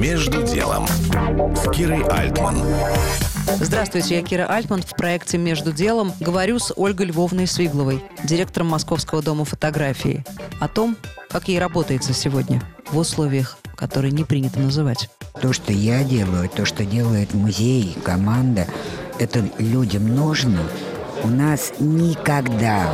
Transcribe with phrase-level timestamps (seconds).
[0.00, 0.86] Между делом
[1.54, 2.56] с Кирой Альтман.
[3.60, 4.80] Здравствуйте, я Кира Альтман.
[4.80, 10.24] В проекте «Между делом» говорю с Ольгой Львовной Свигловой, директором Московского дома фотографии,
[10.58, 10.96] о том,
[11.28, 15.10] как ей работается сегодня в условиях, которые не принято называть.
[15.42, 18.66] То, что я делаю, то, что делает музей, команда,
[19.18, 20.62] это людям нужно.
[21.22, 22.90] У нас никогда,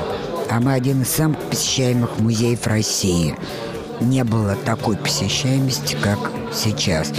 [0.50, 3.36] а мы один из самых посещаемых музеев России,
[4.00, 6.18] не было такой посещаемости, как
[6.52, 7.12] сейчас.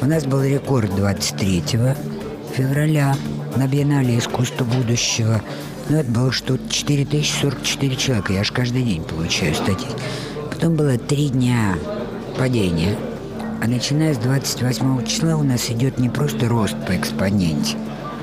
[0.00, 1.62] У нас был рекорд 23
[2.54, 3.14] февраля
[3.56, 5.40] на Биеннале искусства будущего.
[5.88, 8.32] Ну, это было что-то 4044 человека.
[8.32, 9.88] Я же каждый день получаю статьи.
[10.50, 11.76] Потом было три дня
[12.38, 12.96] падения.
[13.62, 17.76] А начиная с 28 числа у нас идет не просто рост по экспоненте.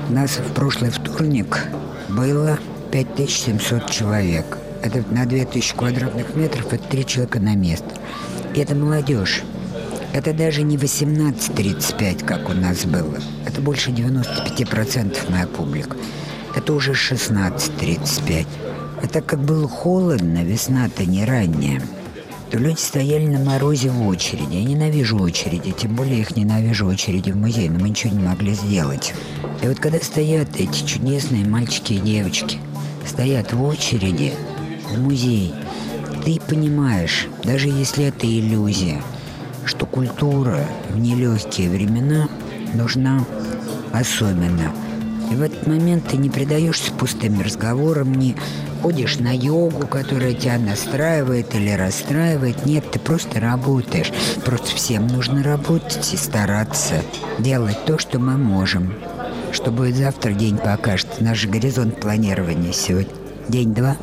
[0.08, 1.66] У нас в прошлый вторник
[2.08, 2.58] было
[2.92, 4.58] 5700 человек.
[4.84, 7.88] Это на 2000 квадратных метров, это три человека на место.
[8.54, 9.42] И это молодежь.
[10.12, 13.16] Это даже не 18-35, как у нас было.
[13.46, 15.96] Это больше 95% моя публика.
[16.54, 18.46] Это уже 16-35.
[19.02, 21.80] А так как было холодно, весна-то не ранняя,
[22.50, 24.54] то люди стояли на морозе в очереди.
[24.54, 28.52] Я ненавижу очереди, тем более их ненавижу очереди в музей, но мы ничего не могли
[28.52, 29.14] сделать.
[29.62, 32.58] И вот когда стоят эти чудесные мальчики и девочки,
[33.06, 34.34] стоят в очереди
[34.90, 35.54] в музей,
[36.24, 39.02] ты понимаешь, даже если это иллюзия–
[39.64, 40.60] что культура
[40.90, 42.28] в нелегкие времена
[42.74, 43.24] нужна
[43.92, 44.72] особенно.
[45.30, 48.36] И в этот момент ты не предаешься пустым разговорам, не
[48.82, 52.66] ходишь на йогу, которая тебя настраивает или расстраивает.
[52.66, 54.12] Нет, ты просто работаешь.
[54.44, 57.02] Просто всем нужно работать и стараться
[57.38, 58.94] делать то, что мы можем.
[59.50, 61.20] Что будет завтра, день покажет.
[61.20, 63.14] Наш горизонт планирования сегодня.
[63.48, 63.96] День-два.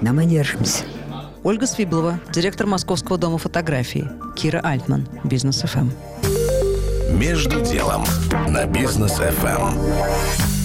[0.00, 0.84] Но мы держимся.
[1.42, 4.08] Ольга Свиблова, директор Московского дома фотографии.
[4.36, 5.90] Кира Альтман, Бизнес ФМ.
[7.10, 8.04] Между делом
[8.48, 10.57] на Бизнес ФМ.